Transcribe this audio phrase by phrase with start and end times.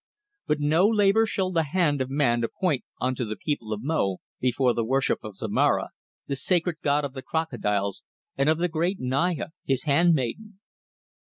[0.47, 4.73] But no labour shall the hand of man appoint unto the people of Mo before
[4.73, 5.89] the worship of Zomara,
[6.25, 8.01] the sacred god of the crocodiles,
[8.35, 10.59] and of the great Naya, his handmaiden.